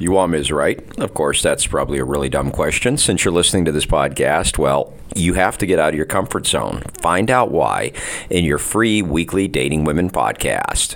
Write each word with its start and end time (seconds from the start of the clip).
You 0.00 0.12
want 0.12 0.30
Ms. 0.30 0.52
Right? 0.52 0.78
Of 1.00 1.12
course, 1.12 1.42
that's 1.42 1.66
probably 1.66 1.98
a 1.98 2.04
really 2.04 2.28
dumb 2.28 2.52
question. 2.52 2.96
Since 2.98 3.24
you're 3.24 3.34
listening 3.34 3.64
to 3.64 3.72
this 3.72 3.84
podcast, 3.84 4.56
well, 4.56 4.94
you 5.16 5.34
have 5.34 5.58
to 5.58 5.66
get 5.66 5.80
out 5.80 5.88
of 5.88 5.96
your 5.96 6.06
comfort 6.06 6.46
zone. 6.46 6.84
Find 7.00 7.32
out 7.32 7.50
why 7.50 7.90
in 8.30 8.44
your 8.44 8.58
free 8.58 9.02
weekly 9.02 9.48
Dating 9.48 9.82
Women 9.82 10.08
podcast. 10.08 10.94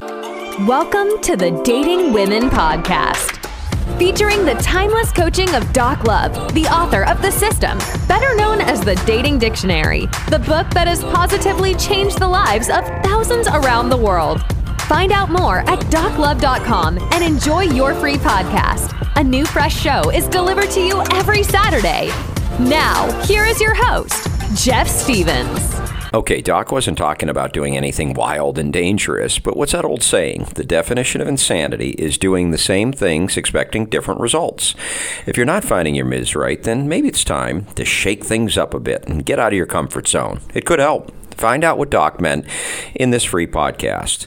Welcome 0.68 1.20
to 1.22 1.36
the 1.36 1.50
Dating 1.64 2.12
Women 2.12 2.48
Podcast, 2.48 3.44
featuring 3.98 4.44
the 4.44 4.54
timeless 4.62 5.10
coaching 5.10 5.52
of 5.52 5.72
Doc 5.72 6.04
Love, 6.04 6.54
the 6.54 6.66
author 6.66 7.04
of 7.06 7.20
The 7.22 7.32
System, 7.32 7.78
better 8.06 8.36
known 8.36 8.60
as 8.60 8.82
the 8.82 8.94
Dating 9.04 9.36
Dictionary, 9.36 10.06
the 10.30 10.40
book 10.46 10.70
that 10.74 10.86
has 10.86 11.02
positively 11.02 11.74
changed 11.74 12.20
the 12.20 12.28
lives 12.28 12.68
of 12.68 12.84
thousands 13.02 13.48
around 13.48 13.88
the 13.88 13.96
world. 13.96 14.44
Find 14.82 15.10
out 15.10 15.30
more 15.30 15.68
at 15.70 15.80
doclove.com 15.90 16.98
and 17.12 17.24
enjoy 17.24 17.62
your 17.62 17.94
free 17.94 18.16
podcast. 18.16 18.91
A 19.16 19.22
new 19.22 19.44
fresh 19.44 19.78
show 19.78 20.10
is 20.10 20.26
delivered 20.26 20.70
to 20.70 20.80
you 20.80 21.02
every 21.12 21.42
Saturday. 21.42 22.08
Now, 22.58 23.22
here 23.24 23.44
is 23.44 23.60
your 23.60 23.74
host, 23.74 24.26
Jeff 24.64 24.88
Stevens. 24.88 25.60
Okay, 26.14 26.40
Doc 26.40 26.72
wasn't 26.72 26.96
talking 26.96 27.28
about 27.28 27.52
doing 27.52 27.76
anything 27.76 28.14
wild 28.14 28.58
and 28.58 28.72
dangerous, 28.72 29.38
but 29.38 29.54
what's 29.54 29.72
that 29.72 29.84
old 29.84 30.02
saying? 30.02 30.48
The 30.54 30.64
definition 30.64 31.20
of 31.20 31.28
insanity 31.28 31.90
is 31.90 32.16
doing 32.16 32.50
the 32.50 32.58
same 32.58 32.90
things 32.90 33.36
expecting 33.36 33.84
different 33.86 34.20
results. 34.20 34.74
If 35.26 35.36
you're 35.36 35.44
not 35.44 35.62
finding 35.62 35.94
your 35.94 36.06
Ms. 36.06 36.34
right, 36.34 36.62
then 36.62 36.88
maybe 36.88 37.08
it's 37.08 37.22
time 37.22 37.66
to 37.74 37.84
shake 37.84 38.24
things 38.24 38.56
up 38.56 38.72
a 38.72 38.80
bit 38.80 39.06
and 39.06 39.26
get 39.26 39.38
out 39.38 39.52
of 39.52 39.56
your 39.56 39.66
comfort 39.66 40.08
zone. 40.08 40.40
It 40.54 40.64
could 40.64 40.78
help. 40.78 41.12
Find 41.34 41.64
out 41.64 41.78
what 41.78 41.90
Doc 41.90 42.18
meant 42.20 42.46
in 42.94 43.10
this 43.10 43.24
free 43.24 43.46
podcast. 43.46 44.26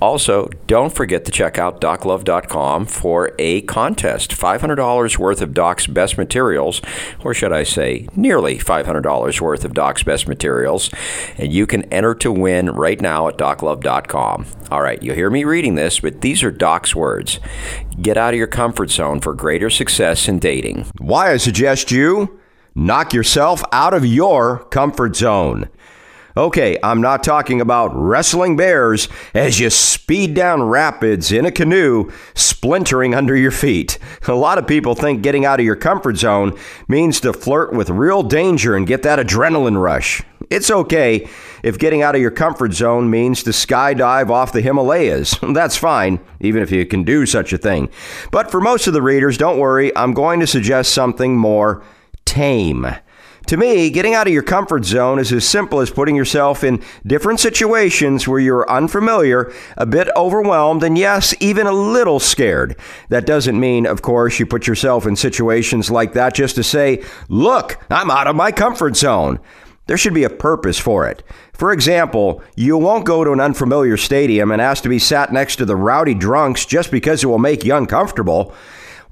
Also, 0.00 0.48
don't 0.66 0.94
forget 0.94 1.24
to 1.26 1.30
check 1.30 1.58
out 1.58 1.80
doclove.com 1.80 2.86
for 2.86 3.32
a 3.38 3.60
contest 3.62 4.32
$500 4.32 5.18
worth 5.18 5.42
of 5.42 5.52
Doc's 5.52 5.86
best 5.86 6.16
materials, 6.16 6.80
or 7.22 7.34
should 7.34 7.52
I 7.52 7.64
say, 7.64 8.08
nearly 8.16 8.58
$500 8.58 9.40
worth 9.40 9.64
of 9.64 9.74
Doc's 9.74 10.02
best 10.02 10.26
materials. 10.26 10.90
And 11.36 11.52
you 11.52 11.66
can 11.66 11.82
enter 11.92 12.14
to 12.16 12.32
win 12.32 12.70
right 12.70 13.00
now 13.00 13.28
at 13.28 13.36
doclove.com. 13.36 14.46
All 14.70 14.82
right, 14.82 15.02
you'll 15.02 15.16
hear 15.16 15.30
me 15.30 15.44
reading 15.44 15.74
this, 15.74 16.00
but 16.00 16.22
these 16.22 16.42
are 16.42 16.50
Doc's 16.50 16.94
words. 16.94 17.38
Get 18.00 18.16
out 18.16 18.32
of 18.32 18.38
your 18.38 18.46
comfort 18.46 18.90
zone 18.90 19.20
for 19.20 19.34
greater 19.34 19.68
success 19.68 20.28
in 20.28 20.38
dating. 20.38 20.86
Why 20.98 21.32
I 21.32 21.36
suggest 21.36 21.90
you 21.90 22.40
knock 22.74 23.12
yourself 23.12 23.62
out 23.72 23.94
of 23.94 24.06
your 24.06 24.64
comfort 24.66 25.16
zone. 25.16 25.68
Okay, 26.36 26.78
I'm 26.80 27.00
not 27.00 27.24
talking 27.24 27.60
about 27.60 27.90
wrestling 27.94 28.56
bears 28.56 29.08
as 29.34 29.58
you 29.58 29.68
speed 29.68 30.32
down 30.32 30.62
rapids 30.62 31.32
in 31.32 31.44
a 31.44 31.50
canoe, 31.50 32.10
splintering 32.34 33.14
under 33.14 33.36
your 33.36 33.50
feet. 33.50 33.98
A 34.28 34.32
lot 34.32 34.56
of 34.56 34.66
people 34.68 34.94
think 34.94 35.22
getting 35.22 35.44
out 35.44 35.58
of 35.58 35.66
your 35.66 35.74
comfort 35.74 36.16
zone 36.16 36.56
means 36.86 37.20
to 37.20 37.32
flirt 37.32 37.72
with 37.72 37.90
real 37.90 38.22
danger 38.22 38.76
and 38.76 38.86
get 38.86 39.02
that 39.02 39.18
adrenaline 39.18 39.80
rush. 39.80 40.22
It's 40.50 40.70
okay 40.70 41.28
if 41.64 41.78
getting 41.78 42.02
out 42.02 42.14
of 42.14 42.20
your 42.20 42.30
comfort 42.30 42.74
zone 42.74 43.10
means 43.10 43.42
to 43.42 43.50
skydive 43.50 44.30
off 44.30 44.52
the 44.52 44.60
Himalayas. 44.60 45.36
That's 45.42 45.76
fine, 45.76 46.20
even 46.40 46.62
if 46.62 46.70
you 46.70 46.86
can 46.86 47.02
do 47.02 47.26
such 47.26 47.52
a 47.52 47.58
thing. 47.58 47.88
But 48.30 48.52
for 48.52 48.60
most 48.60 48.86
of 48.86 48.92
the 48.92 49.02
readers, 49.02 49.36
don't 49.36 49.58
worry, 49.58 49.94
I'm 49.96 50.14
going 50.14 50.38
to 50.40 50.46
suggest 50.46 50.94
something 50.94 51.36
more 51.36 51.82
tame. 52.24 52.86
To 53.50 53.56
me, 53.56 53.90
getting 53.90 54.14
out 54.14 54.28
of 54.28 54.32
your 54.32 54.44
comfort 54.44 54.84
zone 54.84 55.18
is 55.18 55.32
as 55.32 55.44
simple 55.44 55.80
as 55.80 55.90
putting 55.90 56.14
yourself 56.14 56.62
in 56.62 56.80
different 57.04 57.40
situations 57.40 58.28
where 58.28 58.38
you're 58.38 58.70
unfamiliar, 58.70 59.52
a 59.76 59.84
bit 59.86 60.08
overwhelmed, 60.14 60.84
and 60.84 60.96
yes, 60.96 61.34
even 61.40 61.66
a 61.66 61.72
little 61.72 62.20
scared. 62.20 62.76
That 63.08 63.26
doesn't 63.26 63.58
mean, 63.58 63.86
of 63.86 64.02
course, 64.02 64.38
you 64.38 64.46
put 64.46 64.68
yourself 64.68 65.04
in 65.04 65.16
situations 65.16 65.90
like 65.90 66.12
that 66.12 66.32
just 66.32 66.54
to 66.54 66.62
say, 66.62 67.02
look, 67.28 67.84
I'm 67.90 68.08
out 68.08 68.28
of 68.28 68.36
my 68.36 68.52
comfort 68.52 68.94
zone. 68.94 69.40
There 69.88 69.98
should 69.98 70.14
be 70.14 70.22
a 70.22 70.30
purpose 70.30 70.78
for 70.78 71.08
it. 71.08 71.24
For 71.52 71.72
example, 71.72 72.44
you 72.54 72.78
won't 72.78 73.04
go 73.04 73.24
to 73.24 73.32
an 73.32 73.40
unfamiliar 73.40 73.96
stadium 73.96 74.52
and 74.52 74.62
ask 74.62 74.84
to 74.84 74.88
be 74.88 75.00
sat 75.00 75.32
next 75.32 75.56
to 75.56 75.64
the 75.64 75.74
rowdy 75.74 76.14
drunks 76.14 76.66
just 76.66 76.92
because 76.92 77.24
it 77.24 77.26
will 77.26 77.38
make 77.38 77.64
you 77.64 77.74
uncomfortable. 77.74 78.54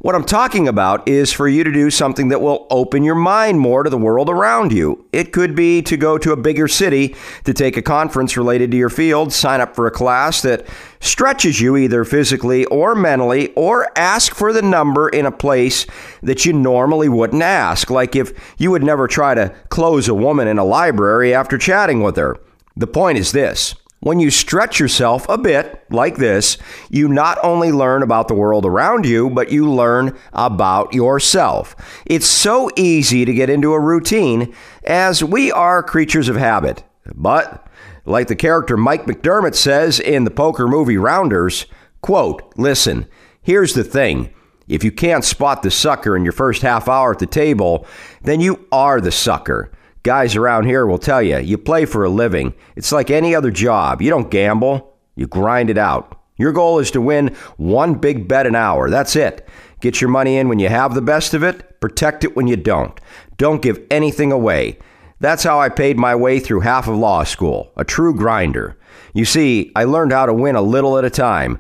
What 0.01 0.15
I'm 0.15 0.25
talking 0.25 0.69
about 0.69 1.09
is 1.09 1.33
for 1.33 1.49
you 1.49 1.65
to 1.65 1.73
do 1.73 1.91
something 1.91 2.29
that 2.29 2.41
will 2.41 2.69
open 2.71 3.03
your 3.03 3.17
mind 3.17 3.59
more 3.59 3.83
to 3.83 3.91
the 3.91 3.99
world 3.99 4.31
around 4.31 4.71
you. 4.71 5.05
It 5.13 5.33
could 5.33 5.57
be 5.57 5.83
to 5.83 5.97
go 5.97 6.17
to 6.19 6.31
a 6.31 6.37
bigger 6.37 6.69
city 6.69 7.17
to 7.43 7.53
take 7.53 7.77
a 7.77 7.83
conference 7.83 8.37
related 8.37 8.71
to 8.71 8.77
your 8.77 8.91
field, 8.91 9.33
sign 9.33 9.61
up 9.61 9.75
for 9.75 9.89
a 9.89 9.91
class 9.91 10.41
that 10.43 10.69
stretches 11.01 11.61
you 11.61 11.77
either 11.77 12.05
physically 12.05 12.65
or 12.67 12.95
mentally, 12.95 13.53
or 13.55 13.91
ask 13.99 14.37
for 14.37 14.53
the 14.53 14.63
number 14.63 15.09
in 15.09 15.27
a 15.27 15.33
place 15.33 15.85
that 16.23 16.47
you 16.47 16.53
normally 16.53 17.09
wouldn't 17.09 17.43
ask, 17.43 17.91
like 17.91 18.15
if 18.15 18.55
you 18.57 18.71
would 18.71 18.85
never 18.85 19.09
try 19.09 19.35
to 19.35 19.53
close 19.69 20.07
a 20.07 20.15
woman 20.15 20.47
in 20.47 20.59
a 20.59 20.65
library 20.65 21.35
after 21.35 21.59
chatting 21.59 22.05
with 22.05 22.15
her. 22.15 22.37
The 22.77 22.87
point 22.87 23.19
is 23.19 23.33
this 23.33 23.75
when 24.01 24.21
you 24.21 24.31
stretch 24.31 24.79
yourself 24.79 25.29
a 25.29 25.37
bit 25.37 25.85
like 25.91 26.17
this, 26.17 26.57
you 26.89 27.09
not 27.09 27.39
only 27.43 27.73
learn 27.73 28.03
about 28.03 28.29
the 28.29 28.35
world 28.35 28.65
around 28.65 29.05
you, 29.05 29.29
but 29.31 29.51
you 29.51 29.71
learn 29.71 30.17
about 30.33 30.95
yourself. 30.95 31.75
It's 32.07 32.27
so 32.27 32.71
easy 32.77 33.25
to 33.25 33.35
get 33.35 33.51
into 33.51 33.73
a 33.73 33.81
routine 33.81 34.55
as 34.85 35.25
we 35.25 35.51
are 35.51 35.83
creatures 35.83 36.29
of 36.29 36.37
habit. 36.37 36.85
But, 37.15 37.67
like 38.05 38.29
the 38.29 38.37
character 38.37 38.77
Mike 38.77 39.07
McDermott 39.07 39.55
says 39.55 39.99
in 39.99 40.25
the 40.25 40.31
poker 40.31 40.69
movie 40.69 40.97
Rounders, 40.97 41.67
quote, 42.01 42.53
listen, 42.57 43.07
here's 43.43 43.75
the 43.75 43.85
thing. 43.85 44.33
If 44.69 44.85
you 44.85 44.93
can't 44.93 45.25
spot 45.25 45.63
the 45.63 45.71
sucker 45.71 46.17
in 46.17 46.25
your 46.25 46.33
first 46.33 46.63
half 46.63 46.89
hour 46.89 47.13
at 47.13 47.19
the 47.19 47.27
table, 47.27 47.87
then 48.23 48.41
you 48.41 48.67
are 48.71 49.01
the 49.01 49.11
sucker. 49.11 49.73
Guys 50.03 50.37
around 50.37 50.65
here 50.65 50.87
will 50.87 50.99
tell 50.99 51.23
you, 51.23 51.39
you 51.39 51.59
play 51.59 51.85
for 51.85 52.05
a 52.05 52.09
living. 52.09 52.55
It's 52.77 52.93
like 52.93 53.11
any 53.11 53.35
other 53.35 53.51
job. 53.51 54.01
You 54.01 54.11
don't 54.11 54.31
gamble, 54.31 54.97
you 55.17 55.27
grind 55.27 55.71
it 55.71 55.79
out. 55.79 56.21
Your 56.37 56.53
goal 56.53 56.79
is 56.79 56.91
to 56.93 57.01
win 57.01 57.35
one 57.57 57.95
big 57.95 58.29
bet 58.29 58.47
an 58.47 58.55
hour. 58.55 58.89
That's 58.89 59.17
it. 59.17 59.49
Get 59.81 60.01
your 60.01 60.11
money 60.11 60.37
in 60.37 60.49
when 60.49 60.59
you 60.59 60.69
have 60.69 60.95
the 60.95 61.03
best 61.03 61.35
of 61.35 61.43
it, 61.43 61.81
protect 61.81 62.25
it 62.25 62.37
when 62.37 62.47
you 62.47 62.57
don't. 62.57 62.99
Don't 63.37 63.63
give 63.63 63.85
anything 63.91 64.33
away. 64.33 64.79
That's 65.21 65.43
how 65.43 65.61
I 65.61 65.69
paid 65.69 65.97
my 65.97 66.15
way 66.15 66.39
through 66.39 66.61
half 66.61 66.87
of 66.87 66.97
law 66.97 67.25
school, 67.25 67.73
a 67.77 67.85
true 67.85 68.15
grinder. 68.15 68.79
You 69.15 69.25
see, 69.25 69.73
I 69.75 69.85
learned 69.85 70.13
how 70.13 70.27
to 70.27 70.35
win 70.35 70.55
a 70.55 70.63
little 70.63 70.97
at 70.97 71.05
a 71.05 71.11
time. 71.11 71.59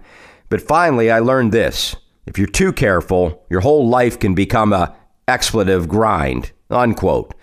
But 0.49 0.62
finally, 0.62 1.10
I 1.10 1.19
learned 1.19 1.53
this. 1.53 1.97
If 2.26 2.38
you're 2.38 2.47
too 2.47 2.72
careful, 2.72 3.44
your 3.50 3.60
whole 3.60 3.88
life 3.88 4.19
can 4.19 4.34
become 4.34 4.72
a 4.72 4.94
expletive 5.26 5.88
grind. 5.88 6.53
Unquote. 6.70 7.34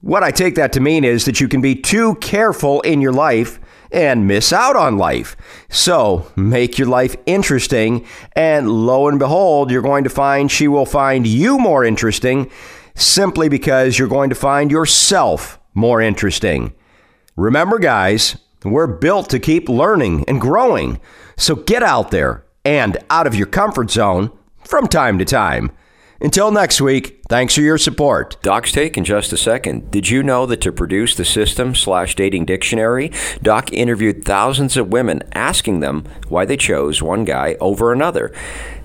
What 0.00 0.22
I 0.22 0.30
take 0.30 0.54
that 0.54 0.72
to 0.74 0.80
mean 0.80 1.04
is 1.04 1.24
that 1.24 1.40
you 1.40 1.48
can 1.48 1.60
be 1.60 1.74
too 1.74 2.14
careful 2.16 2.80
in 2.82 3.00
your 3.00 3.12
life 3.12 3.58
and 3.90 4.26
miss 4.26 4.52
out 4.52 4.76
on 4.76 4.96
life. 4.96 5.36
So 5.68 6.30
make 6.36 6.78
your 6.78 6.88
life 6.88 7.16
interesting, 7.26 8.06
and 8.36 8.70
lo 8.70 9.08
and 9.08 9.18
behold, 9.18 9.70
you're 9.70 9.82
going 9.82 10.04
to 10.04 10.10
find 10.10 10.50
she 10.50 10.68
will 10.68 10.86
find 10.86 11.26
you 11.26 11.58
more 11.58 11.84
interesting 11.84 12.50
simply 12.94 13.48
because 13.48 13.98
you're 13.98 14.08
going 14.08 14.28
to 14.28 14.36
find 14.36 14.70
yourself 14.70 15.58
more 15.74 16.00
interesting. 16.00 16.74
Remember, 17.36 17.78
guys, 17.78 18.36
we're 18.64 18.86
built 18.86 19.30
to 19.30 19.38
keep 19.38 19.68
learning 19.68 20.24
and 20.28 20.40
growing. 20.40 21.00
So 21.36 21.54
get 21.54 21.82
out 21.82 22.10
there 22.10 22.44
and 22.64 22.98
out 23.10 23.26
of 23.26 23.34
your 23.34 23.46
comfort 23.46 23.90
zone 23.90 24.30
from 24.64 24.86
time 24.88 25.18
to 25.18 25.24
time. 25.24 25.70
Until 26.20 26.50
next 26.50 26.80
week, 26.80 27.20
thanks 27.28 27.54
for 27.54 27.60
your 27.60 27.78
support. 27.78 28.42
Doc's 28.42 28.72
take 28.72 28.98
in 28.98 29.04
just 29.04 29.32
a 29.32 29.36
second. 29.36 29.92
Did 29.92 30.10
you 30.10 30.24
know 30.24 30.46
that 30.46 30.60
to 30.62 30.72
produce 30.72 31.14
the 31.14 31.24
system 31.24 31.76
slash 31.76 32.16
dating 32.16 32.46
dictionary, 32.46 33.12
Doc 33.40 33.72
interviewed 33.72 34.24
thousands 34.24 34.76
of 34.76 34.88
women 34.88 35.22
asking 35.32 35.78
them 35.78 36.04
why 36.26 36.44
they 36.44 36.56
chose 36.56 37.00
one 37.00 37.24
guy 37.24 37.54
over 37.60 37.92
another? 37.92 38.32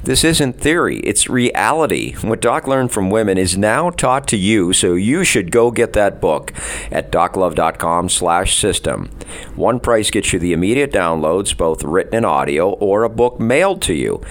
This 0.03 0.25
isn't 0.25 0.59
theory, 0.59 0.97
it's 0.97 1.29
reality. 1.29 2.13
What 2.16 2.41
Doc 2.41 2.67
learned 2.67 2.91
from 2.91 3.09
women 3.09 3.37
is 3.37 3.58
now 3.58 3.90
taught 3.90 4.28
to 4.28 4.37
you, 4.37 4.73
so 4.73 4.96
you 4.96 5.23
should 5.23 5.49
go 5.49 5.72
get 5.72 5.93
that 5.93 6.19
book 6.19 6.53
at 6.91 7.09
doclove.com 7.09 8.09
slash 8.09 8.59
system. 8.59 9.09
One 9.55 9.79
price 9.79 10.11
gets 10.11 10.34
you 10.34 10.40
the 10.40 10.52
immediate 10.52 10.91
downloads, 10.91 11.55
both 11.55 11.84
written 11.84 12.16
and 12.16 12.25
audio, 12.25 12.73
or 12.73 13.03
a 13.03 13.09
book 13.09 13.40
mailed 13.40 13.81
to 13.84 13.93
you. 13.93 14.22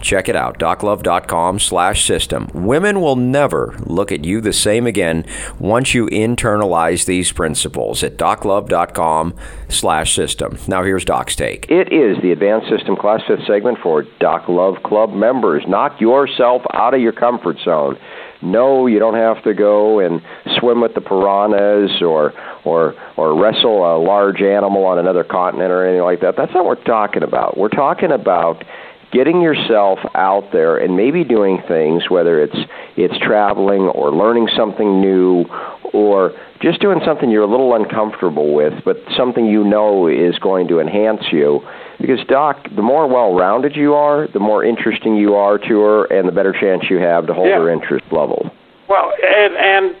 Check 0.00 0.28
it 0.28 0.36
out, 0.36 0.58
doclove.com 0.58 1.58
slash 1.58 2.04
system. 2.04 2.48
Women 2.54 3.00
will 3.00 3.16
never 3.16 3.76
look 3.84 4.12
at 4.12 4.24
you 4.24 4.40
the 4.40 4.52
same 4.52 4.86
again 4.86 5.24
once 5.58 5.94
you 5.94 6.06
internalize 6.06 7.04
these 7.04 7.32
principles 7.32 8.02
at 8.02 8.16
doclove.com 8.16 9.34
slash 9.68 10.14
system. 10.14 10.58
Now 10.66 10.82
here's 10.82 11.04
Doc's 11.04 11.36
take. 11.36 11.70
It 11.70 11.92
is 11.92 12.20
the 12.22 12.32
Advanced 12.32 12.68
System 12.68 12.96
Class 12.96 13.20
5th 13.28 13.46
segment 13.46 13.78
for 13.82 14.02
Doc 14.18 14.48
Love 14.48 14.82
Club 14.82 15.10
members. 15.10 15.62
Knock 15.68 16.00
yourself 16.00 16.62
out 16.72 16.94
of 16.94 17.00
your 17.00 17.12
comfort 17.12 17.58
zone. 17.64 17.98
No, 18.42 18.86
you 18.86 18.98
don't 18.98 19.14
have 19.14 19.42
to 19.44 19.52
go 19.52 19.98
and 19.98 20.22
swim 20.58 20.80
with 20.80 20.94
the 20.94 21.02
piranhas 21.02 22.00
or 22.00 22.32
or 22.64 22.94
or 23.18 23.38
wrestle 23.38 23.84
a 23.84 23.98
large 24.02 24.40
animal 24.40 24.86
on 24.86 24.98
another 24.98 25.24
continent 25.24 25.70
or 25.70 25.84
anything 25.84 26.02
like 26.02 26.20
that. 26.20 26.36
That's 26.36 26.52
not 26.54 26.64
what 26.64 26.78
we're 26.78 26.84
talking 26.84 27.22
about. 27.22 27.58
We're 27.58 27.68
talking 27.68 28.10
about 28.10 28.64
getting 29.12 29.40
yourself 29.40 29.98
out 30.14 30.50
there 30.52 30.76
and 30.76 30.96
maybe 30.96 31.24
doing 31.24 31.62
things, 31.66 32.08
whether 32.08 32.40
it's 32.42 32.56
it's 32.96 33.18
traveling 33.18 33.82
or 33.82 34.10
learning 34.12 34.48
something 34.56 35.00
new 35.00 35.44
or 35.92 36.32
just 36.60 36.80
doing 36.80 37.00
something 37.04 37.30
you're 37.30 37.42
a 37.42 37.50
little 37.50 37.74
uncomfortable 37.74 38.54
with, 38.54 38.74
but 38.84 38.96
something 39.16 39.46
you 39.46 39.64
know 39.64 40.06
is 40.06 40.38
going 40.38 40.68
to 40.68 40.78
enhance 40.78 41.32
you. 41.32 41.60
Because, 42.00 42.24
Doc, 42.28 42.68
the 42.74 42.82
more 42.82 43.06
well 43.08 43.34
rounded 43.34 43.76
you 43.76 43.94
are, 43.94 44.28
the 44.28 44.38
more 44.40 44.64
interesting 44.64 45.16
you 45.16 45.34
are 45.34 45.58
to 45.58 45.80
her, 45.80 46.04
and 46.06 46.28
the 46.28 46.32
better 46.32 46.52
chance 46.52 46.84
you 46.88 46.98
have 46.98 47.26
to 47.26 47.34
hold 47.34 47.48
Yeah. 47.48 47.58
her 47.58 47.70
interest 47.70 48.04
level. 48.12 48.50
Well, 48.88 49.12
and 49.22 49.56
and 49.56 49.96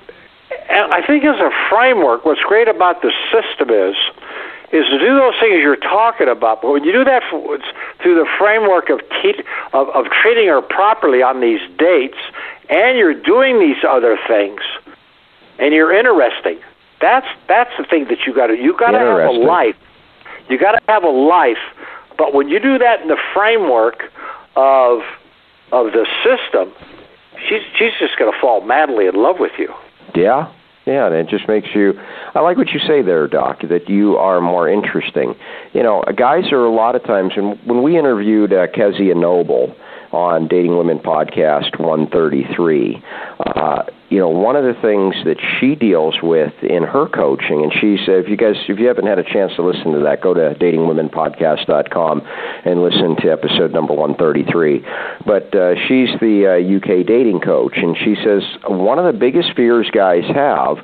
and 0.68 0.92
I 0.92 1.04
think 1.06 1.24
as 1.24 1.38
a 1.40 1.50
framework, 1.68 2.24
what's 2.24 2.40
great 2.42 2.68
about 2.68 3.02
the 3.02 3.12
system 3.30 3.70
is 3.70 3.96
is 4.72 4.86
to 4.86 4.98
do 4.98 5.14
those 5.16 5.34
things 5.40 5.60
you're 5.62 5.76
talking 5.76 6.28
about. 6.28 6.62
But 6.62 6.70
when 6.70 6.84
you 6.84 6.92
do 6.92 7.04
that 7.04 7.22
for, 7.28 7.58
through 8.02 8.14
the 8.14 8.28
framework 8.38 8.88
of, 8.88 9.00
te- 9.22 9.42
of 9.72 9.88
of 9.90 10.06
treating 10.22 10.48
her 10.48 10.62
properly 10.62 11.22
on 11.22 11.40
these 11.40 11.60
dates, 11.78 12.18
and 12.68 12.96
you're 12.96 13.14
doing 13.14 13.58
these 13.58 13.82
other 13.86 14.18
things, 14.28 14.60
and 15.58 15.74
you're 15.74 15.92
interesting. 15.92 16.58
That's 17.00 17.26
that's 17.48 17.70
the 17.78 17.84
thing 17.84 18.06
that 18.08 18.26
you 18.26 18.34
got 18.34 18.48
to 18.48 18.56
you 18.56 18.76
got 18.76 18.92
to 18.92 18.98
have 18.98 19.28
a 19.28 19.32
life. 19.32 19.76
You 20.48 20.58
got 20.58 20.72
to 20.72 20.80
have 20.88 21.04
a 21.04 21.10
life. 21.10 21.58
But 22.16 22.34
when 22.34 22.48
you 22.48 22.60
do 22.60 22.78
that 22.78 23.00
in 23.00 23.08
the 23.08 23.18
framework 23.34 24.04
of 24.54 25.00
of 25.72 25.92
the 25.92 26.06
system, 26.22 26.72
she's 27.48 27.62
she's 27.76 27.92
just 27.98 28.18
going 28.18 28.32
to 28.32 28.38
fall 28.40 28.60
madly 28.60 29.06
in 29.06 29.14
love 29.14 29.40
with 29.40 29.52
you. 29.58 29.72
Yeah, 30.14 30.52
yeah, 30.86 31.06
and 31.06 31.14
it 31.14 31.28
just 31.28 31.46
makes 31.46 31.68
you. 31.74 31.92
I 32.34 32.40
like 32.40 32.56
what 32.56 32.70
you 32.70 32.80
say 32.80 33.02
there, 33.02 33.28
Doc. 33.28 33.60
That 33.68 33.88
you 33.88 34.16
are 34.16 34.40
more 34.40 34.68
interesting. 34.68 35.34
You 35.72 35.82
know, 35.82 36.02
guys 36.16 36.52
are 36.52 36.64
a 36.64 36.72
lot 36.72 36.96
of 36.96 37.04
times 37.04 37.32
when 37.36 37.58
when 37.66 37.82
we 37.82 37.98
interviewed 37.98 38.52
uh, 38.52 38.66
Kezia 38.68 39.14
Noble 39.14 39.76
on 40.12 40.48
Dating 40.48 40.76
Women 40.76 40.98
Podcast 40.98 41.78
133. 41.78 43.02
Uh, 43.40 43.82
you 44.10 44.18
know, 44.18 44.28
one 44.28 44.56
of 44.56 44.64
the 44.64 44.74
things 44.82 45.14
that 45.24 45.38
she 45.58 45.76
deals 45.76 46.16
with 46.20 46.52
in 46.62 46.82
her 46.82 47.08
coaching, 47.08 47.62
and 47.62 47.72
she 47.72 47.96
said, 48.04 48.16
if 48.16 48.28
you 48.28 48.36
guys, 48.36 48.56
if 48.68 48.78
you 48.78 48.88
haven't 48.88 49.06
had 49.06 49.20
a 49.20 49.24
chance 49.24 49.54
to 49.54 49.62
listen 49.62 49.92
to 49.92 50.00
that, 50.00 50.20
go 50.20 50.34
to 50.34 50.54
datingwomenpodcast.com 50.58 52.22
and 52.64 52.82
listen 52.82 53.14
to 53.22 53.30
episode 53.30 53.72
number 53.72 53.94
133. 53.94 54.84
But 55.24 55.54
uh, 55.54 55.74
she's 55.86 56.10
the 56.20 56.50
uh, 56.50 56.76
UK 56.76 57.06
dating 57.06 57.40
coach, 57.40 57.74
and 57.76 57.96
she 57.96 58.16
says 58.16 58.42
one 58.66 58.98
of 58.98 59.06
the 59.06 59.16
biggest 59.18 59.54
fears 59.54 59.88
guys 59.94 60.24
have 60.34 60.78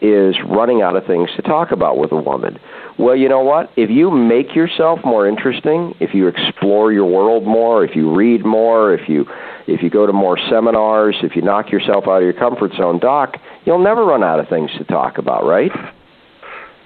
is 0.00 0.36
running 0.48 0.82
out 0.82 0.96
of 0.96 1.06
things 1.06 1.30
to 1.36 1.42
talk 1.42 1.70
about 1.72 1.96
with 1.98 2.12
a 2.12 2.16
woman. 2.16 2.58
Well, 2.98 3.16
you 3.16 3.28
know 3.28 3.40
what? 3.42 3.70
If 3.76 3.90
you 3.90 4.10
make 4.10 4.54
yourself 4.54 5.00
more 5.04 5.26
interesting, 5.26 5.94
if 6.00 6.14
you 6.14 6.28
explore 6.28 6.92
your 6.92 7.06
world 7.06 7.44
more, 7.44 7.84
if 7.84 7.96
you 7.96 8.14
read 8.14 8.44
more, 8.44 8.92
if 8.94 9.08
you 9.08 9.26
if 9.66 9.82
you 9.82 9.90
go 9.90 10.06
to 10.06 10.12
more 10.12 10.38
seminars, 10.48 11.16
if 11.22 11.34
you 11.34 11.42
knock 11.42 11.70
yourself 11.72 12.04
out 12.06 12.18
of 12.18 12.22
your 12.22 12.32
comfort 12.32 12.72
zone, 12.74 12.98
doc, 13.00 13.36
you'll 13.64 13.82
never 13.82 14.04
run 14.04 14.22
out 14.22 14.38
of 14.38 14.48
things 14.48 14.70
to 14.78 14.84
talk 14.84 15.18
about, 15.18 15.44
right? 15.44 15.72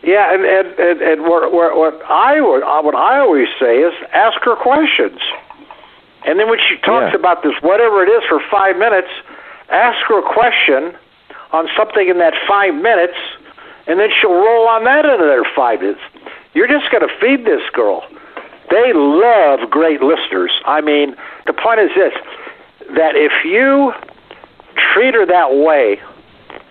Yeah, 0.03 0.33
and 0.33 0.45
and 0.45 0.79
and, 0.79 1.01
and 1.03 1.23
what, 1.23 1.53
what, 1.53 1.77
what 1.77 2.01
I 2.09 2.41
would 2.41 2.63
uh, 2.63 2.81
what 2.83 2.95
I 2.95 3.19
always 3.19 3.49
say 3.61 3.79
is 3.79 3.93
ask 4.13 4.41
her 4.43 4.57
questions, 4.57 5.19
and 6.25 6.39
then 6.41 6.49
when 6.49 6.59
she 6.69 6.77
talks 6.77 7.13
Yeah. 7.13 7.19
about 7.19 7.43
this 7.43 7.53
whatever 7.61 8.03
it 8.03 8.09
is 8.09 8.23
for 8.29 8.41
five 8.51 8.77
minutes, 8.79 9.09
ask 9.69 9.99
her 10.09 10.19
a 10.21 10.33
question 10.33 10.97
on 11.53 11.69
something 11.77 12.09
in 12.09 12.19
that 12.19 12.35
five 12.47 12.75
minutes, 12.75 13.17
and 13.87 13.99
then 13.99 14.11
she'll 14.21 14.35
roll 14.35 14.69
on 14.69 14.85
that 14.85 15.05
into 15.05 15.25
their 15.25 15.45
five 15.55 15.81
minutes. 15.81 16.01
You're 16.55 16.69
just 16.69 16.91
going 16.91 17.07
to 17.07 17.15
feed 17.21 17.45
this 17.45 17.63
girl. 17.73 18.05
They 18.71 18.93
love 18.95 19.69
great 19.71 20.01
listeners. 20.01 20.53
I 20.65 20.81
mean, 20.81 21.17
the 21.47 21.53
point 21.53 21.81
is 21.81 21.91
this: 21.97 22.15
that 22.97 23.17
if 23.17 23.45
you 23.45 23.93
treat 24.77 25.15
her 25.15 25.27
that 25.27 25.55
way, 25.55 26.01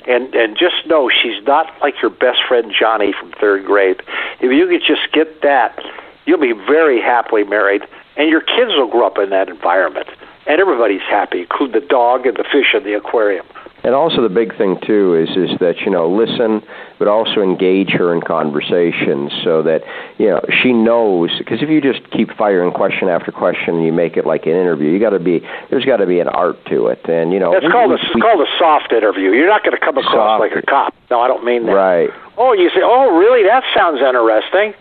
and 0.08 0.34
and 0.34 0.58
just 0.58 0.88
know 0.88 1.10
she's 1.10 1.44
not 1.46 1.72
like 1.82 2.02
your 2.02 2.12
best 2.12 2.40
friend 2.48 2.74
Johnny 2.78 3.14
from 3.18 3.32
third 3.40 3.66
grade. 3.66 4.02
If 4.40 4.52
you 4.52 4.68
could 4.68 4.82
just 4.86 5.12
get 5.14 5.42
that, 5.42 5.78
you'll 6.25 6.40
be 6.40 6.54
very 6.54 7.02
happily 7.02 7.44
married, 7.44 7.84
and 8.18 8.30
your 8.30 8.42
kids 8.42 8.72
will 8.72 8.88
grow 8.88 9.08
up 9.08 9.18
in 9.18 9.30
that 9.30 9.50
environment, 9.50 10.08
and 10.48 10.60
everybody's 10.60 11.02
happy, 11.02 11.42
including 11.42 11.82
the 11.82 11.88
dog 11.88 12.25
and 12.25 12.38
the 12.38 12.44
fish 12.44 12.74
in 12.74 12.84
the 12.84 12.94
aquarium. 12.94 13.46
And 13.81 13.96
also 13.96 14.22
the 14.22 14.30
big 14.34 14.58
thing 14.58 14.78
too 14.86 15.16
is 15.16 15.30
is 15.38 15.58
that 15.60 15.80
you 15.86 15.90
know 15.92 16.10
listen, 16.12 16.62
but 17.00 17.08
also 17.08 17.42
engage 17.42 17.90
her 17.92 18.14
in 18.14 18.20
conversations 18.22 19.31
so 19.44 19.64
that 19.64 19.84
you 20.18 20.28
know 20.28 20.42
she 20.62 20.74
knows. 20.74 21.31
Because 21.38 21.62
if 21.62 21.70
you 21.70 21.80
just 21.80 22.04
keep 22.12 22.30
firing 22.36 22.72
question 22.72 23.08
after 23.08 23.31
question 23.31 23.76
and 23.76 23.86
you 23.86 23.94
make 23.94 24.18
it 24.18 24.26
like 24.26 24.46
an 24.46 24.52
interview, 24.52 24.90
you 24.92 25.00
got 25.00 25.12
to 25.12 25.20
be 25.20 25.40
there's 25.70 25.86
got 25.86 25.98
to 25.98 26.06
be 26.06 26.20
an 26.20 26.28
art 26.28 26.58
to 26.68 26.88
it. 26.88 27.08
And 27.08 27.31
you 27.31 27.40
know 27.40 27.54
It's 27.56 27.66
we- 27.66 27.72
called 27.72 27.92
a 27.92 27.96
we- 27.96 28.02
it's 28.04 28.22
called 28.22 28.42
a 28.42 28.52
soft 28.60 28.92
interview. 28.92 29.31
You're 29.31 29.48
not 29.48 29.64
going 29.64 29.78
to 29.78 29.84
come 29.84 29.98
across 29.98 30.40
Soft. 30.40 30.42
like 30.42 30.56
a 30.62 30.66
cop. 30.66 30.94
No, 31.10 31.22
I 31.22 31.28
don't 31.28 31.46
mean 31.46 31.66
that. 31.66 31.72
right. 31.74 32.10
Oh, 32.38 32.54
you 32.54 32.70
say, 32.70 32.80
oh, 32.82 33.18
really? 33.18 33.44
That 33.44 33.64
sounds 33.75 34.00
interesting. 34.00 34.74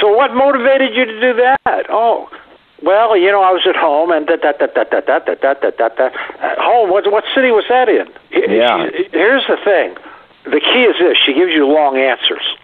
So, 0.00 0.08
what 0.16 0.32
motivated 0.34 0.94
you 0.96 1.04
to 1.04 1.20
do 1.20 1.32
that? 1.42 1.84
Oh, 1.90 2.28
well, 2.82 3.16
you 3.16 3.30
know, 3.30 3.42
I 3.42 3.52
was 3.52 3.66
at 3.66 3.76
home 3.76 4.10
and 4.10 4.26
that 4.28 4.42
that 4.42 4.58
that 4.58 4.74
that 4.74 4.90
that 4.90 5.06
that 5.06 5.26
that 5.26 5.40
that 5.42 5.60
that 5.60 5.78
that 5.78 5.96
that. 5.96 6.12
Home. 6.58 6.90
What 6.90 7.10
what 7.10 7.24
city 7.34 7.50
was 7.50 7.64
that 7.68 7.88
in? 7.88 8.08
Yeah. 8.30 8.88
Here's 9.12 9.46
the 9.46 9.56
thing. 9.62 9.96
The 10.44 10.60
key 10.60 10.82
is 10.82 10.98
this: 10.98 11.16
she 11.24 11.32
gives 11.34 11.52
you 11.52 11.66
long 11.66 11.96
answers. 11.96 12.42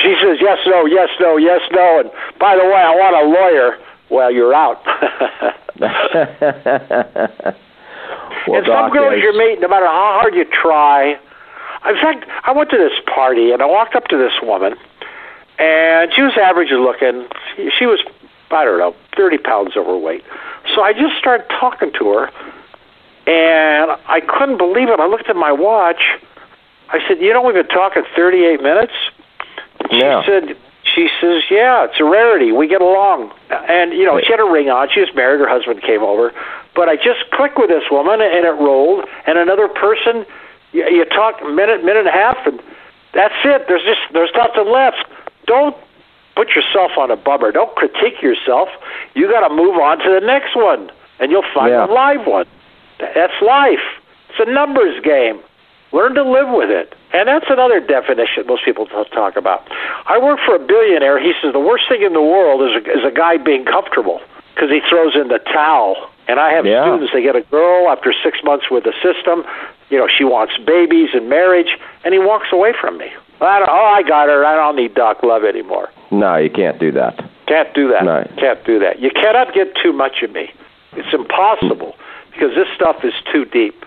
she 0.00 0.16
says 0.20 0.38
yes, 0.40 0.58
no, 0.66 0.86
yes, 0.86 1.10
no, 1.20 1.36
yes, 1.36 1.60
no, 1.72 2.00
and 2.00 2.10
by 2.38 2.56
the 2.56 2.64
way, 2.64 2.80
I 2.80 2.94
want 2.96 3.16
a 3.16 3.24
lawyer. 3.28 3.78
Well, 4.08 4.30
you're 4.30 4.54
out. 4.54 4.86
well, 8.46 8.56
and 8.56 8.66
some 8.66 8.90
girls 8.90 9.20
you 9.20 9.36
meet, 9.36 9.60
no 9.60 9.68
matter 9.68 9.86
how 9.86 10.20
hard 10.20 10.34
you 10.34 10.44
try. 10.44 11.18
In 11.88 11.96
fact, 11.96 12.26
I 12.44 12.52
went 12.52 12.70
to 12.70 12.78
this 12.78 12.92
party 13.12 13.52
and 13.52 13.62
I 13.62 13.66
walked 13.66 13.94
up 13.94 14.08
to 14.08 14.16
this 14.16 14.32
woman, 14.42 14.74
and 15.58 16.12
she 16.14 16.22
was 16.22 16.32
average 16.36 16.70
looking. 16.70 17.26
She, 17.78 17.86
was, 17.86 18.00
I 18.50 18.64
don't 18.64 18.78
know, 18.78 18.94
30 19.16 19.38
pounds 19.38 19.76
overweight. 19.76 20.24
So 20.74 20.82
I 20.82 20.92
just 20.92 21.16
started 21.18 21.46
talking 21.48 21.92
to 21.98 22.08
her, 22.10 22.30
and 23.26 23.90
I 24.06 24.20
couldn't 24.20 24.58
believe 24.58 24.88
it. 24.88 25.00
I 25.00 25.06
looked 25.06 25.28
at 25.28 25.36
my 25.36 25.52
watch. 25.52 26.02
I 26.90 27.00
said, 27.08 27.20
"You 27.20 27.32
know, 27.32 27.42
we've 27.42 27.54
been 27.54 27.66
talking 27.68 28.04
38 28.14 28.62
minutes." 28.62 28.92
She 29.90 29.98
Yeah. 29.98 30.24
said, 30.24 30.56
"She 30.84 31.08
says, 31.20 31.42
yeah, 31.50 31.84
it's 31.84 31.98
a 31.98 32.04
rarity. 32.04 32.52
We 32.52 32.66
get 32.68 32.80
along." 32.80 33.32
And 33.50 33.92
you 33.92 34.04
know, 34.04 34.20
she 34.20 34.30
had 34.30 34.40
a 34.40 34.44
ring 34.44 34.70
on. 34.70 34.88
She 34.90 35.00
was 35.00 35.12
married. 35.14 35.40
Her 35.40 35.48
husband 35.48 35.82
came 35.82 36.02
over, 36.02 36.32
but 36.74 36.88
I 36.88 36.96
just 36.96 37.30
clicked 37.32 37.58
with 37.58 37.68
this 37.68 37.84
woman, 37.90 38.20
and 38.20 38.44
it 38.46 38.54
rolled. 38.60 39.04
And 39.26 39.38
another 39.38 39.68
person, 39.68 40.24
you, 40.72 40.86
you 40.88 41.04
talk 41.06 41.40
a 41.42 41.48
minute, 41.48 41.84
minute 41.84 42.06
and 42.06 42.08
a 42.08 42.12
half, 42.12 42.38
and 42.46 42.60
that's 43.12 43.34
it. 43.44 43.66
There's 43.68 43.82
just 43.82 44.00
there's 44.12 44.32
nothing 44.36 44.70
left. 44.70 45.04
Don't 45.46 45.76
put 46.34 46.50
yourself 46.50 46.92
on 46.98 47.10
a 47.10 47.16
bummer. 47.16 47.50
Don't 47.52 47.74
critique 47.76 48.20
yourself. 48.22 48.68
You 49.14 49.30
got 49.30 49.46
to 49.48 49.54
move 49.54 49.76
on 49.76 49.98
to 50.00 50.10
the 50.20 50.24
next 50.24 50.54
one, 50.54 50.90
and 51.18 51.30
you'll 51.30 51.44
find 51.54 51.70
Yeah. 51.70 51.86
a 51.86 51.88
live 51.92 52.26
one. 52.26 52.46
That's 52.98 53.40
life. 53.40 53.80
It's 54.30 54.40
a 54.46 54.50
numbers 54.50 55.00
game. 55.02 55.40
Learn 55.92 56.14
to 56.14 56.22
live 56.24 56.48
with 56.48 56.70
it. 56.70 56.94
And 57.12 57.28
that's 57.28 57.46
another 57.48 57.80
definition 57.80 58.46
most 58.46 58.64
people 58.64 58.86
talk 58.86 59.36
about. 59.36 59.66
I 60.06 60.18
work 60.18 60.40
for 60.44 60.54
a 60.56 60.58
billionaire. 60.58 61.18
He 61.18 61.32
says 61.40 61.52
the 61.52 61.60
worst 61.60 61.84
thing 61.88 62.02
in 62.02 62.12
the 62.12 62.20
world 62.22 62.60
is 62.62 62.76
a, 62.84 62.98
is 62.98 63.04
a 63.04 63.10
guy 63.10 63.36
being 63.38 63.64
comfortable 63.64 64.20
because 64.54 64.68
he 64.70 64.80
throws 64.88 65.14
in 65.14 65.28
the 65.28 65.38
towel. 65.38 65.96
And 66.28 66.40
I 66.40 66.50
have 66.52 66.66
Yeah. 66.66 66.84
students, 66.84 67.12
they 67.14 67.22
get 67.22 67.36
a 67.36 67.40
girl 67.42 67.88
after 67.88 68.12
six 68.12 68.42
months 68.42 68.68
with 68.68 68.84
the 68.84 68.92
system. 69.00 69.46
You 69.90 69.98
know, 69.98 70.08
she 70.08 70.24
wants 70.24 70.58
babies 70.58 71.10
and 71.14 71.28
marriage, 71.30 71.78
and 72.04 72.12
he 72.12 72.18
walks 72.18 72.48
away 72.52 72.72
from 72.72 72.98
me. 72.98 73.12
I 73.40 73.58
don't, 73.58 73.68
oh, 73.70 73.94
I 73.94 74.02
got 74.02 74.28
her. 74.28 74.44
I 74.44 74.54
don't 74.54 74.76
need 74.76 74.94
Doc 74.94 75.22
Love 75.22 75.44
anymore. 75.44 75.90
No, 76.10 76.36
you 76.36 76.50
can't 76.50 76.78
do 76.78 76.90
that. 76.92 77.18
Can't 77.46 77.72
do 77.74 77.88
that. 77.88 78.04
No. 78.04 78.24
Can't 78.38 78.64
do 78.64 78.78
that. 78.78 79.00
You 79.00 79.10
cannot 79.10 79.54
get 79.54 79.68
too 79.82 79.92
much 79.92 80.22
of 80.22 80.32
me. 80.32 80.50
It's 80.92 81.12
impossible 81.12 81.94
because 82.32 82.54
this 82.54 82.66
stuff 82.74 82.96
is 83.04 83.12
too 83.32 83.44
deep. 83.44 83.84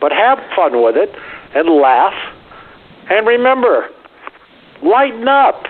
But 0.00 0.12
have 0.12 0.38
fun 0.54 0.82
with 0.82 0.96
it 0.96 1.10
and 1.54 1.68
laugh. 1.68 2.14
And 3.10 3.26
remember, 3.26 3.88
lighten 4.82 5.28
up. 5.28 5.64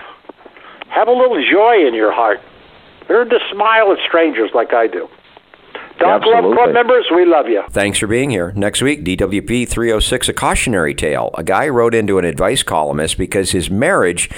Have 0.89 1.07
a 1.07 1.11
little 1.11 1.43
joy 1.43 1.85
in 1.85 1.93
your 1.93 2.11
heart. 2.11 2.39
Learn 3.09 3.29
to 3.29 3.39
smile 3.51 3.91
at 3.91 3.99
strangers 4.05 4.51
like 4.53 4.73
I 4.73 4.87
do. 4.87 5.07
Doc 5.99 6.23
Love 6.25 6.53
Club 6.53 6.73
members, 6.73 7.05
we 7.13 7.25
love 7.25 7.47
you. 7.47 7.63
Thanks 7.71 7.97
for 7.99 8.07
being 8.07 8.29
here. 8.29 8.53
Next 8.55 8.81
week, 8.81 9.03
DWP 9.03 9.67
306, 9.67 10.29
a 10.29 10.33
cautionary 10.33 10.93
tale. 10.93 11.31
A 11.33 11.43
guy 11.43 11.67
wrote 11.67 11.95
into 11.95 12.19
an 12.19 12.25
advice 12.25 12.63
columnist 12.63 13.17
because 13.17 13.51
his 13.51 13.69
marriage 13.69 14.29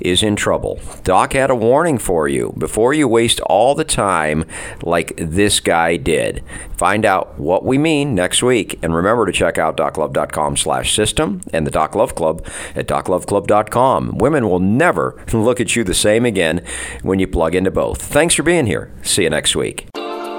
is 0.00 0.22
in 0.22 0.36
trouble. 0.36 0.78
Doc 1.04 1.32
had 1.32 1.50
a 1.50 1.54
warning 1.54 1.98
for 1.98 2.28
you 2.28 2.54
before 2.58 2.92
you 2.92 3.08
waste 3.08 3.40
all 3.40 3.74
the 3.74 3.84
time 3.84 4.44
like 4.82 5.14
this 5.16 5.58
guy 5.60 5.96
did. 5.96 6.44
Find 6.76 7.04
out 7.04 7.38
what 7.38 7.64
we 7.64 7.78
mean 7.78 8.14
next 8.14 8.42
week. 8.42 8.78
And 8.82 8.94
remember 8.94 9.24
to 9.26 9.32
check 9.32 9.56
out 9.58 9.76
doclove.com 9.76 10.56
slash 10.56 10.94
system 10.94 11.40
and 11.52 11.66
the 11.66 11.70
Doc 11.70 11.94
Love 11.94 12.14
Club 12.14 12.46
at 12.74 12.86
docloveclub.com. 12.86 14.18
Women 14.18 14.48
will 14.48 14.60
never 14.60 15.22
look 15.32 15.60
at 15.60 15.74
you 15.74 15.82
the 15.82 15.94
same 15.94 16.26
again 16.26 16.64
when 17.02 17.18
you 17.18 17.26
plug 17.26 17.54
into 17.54 17.70
both. 17.70 18.02
Thanks 18.02 18.34
for 18.34 18.42
being 18.42 18.66
here. 18.66 18.92
See 19.02 19.22
you 19.22 19.30
next 19.30 19.56
week. 19.56 19.88